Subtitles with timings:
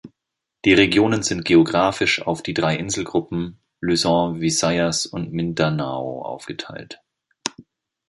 [0.65, 7.03] Die Regionen sind geographisch auf die drei Inselgruppen Luzon, Visayas und Mindanao aufgeteilt.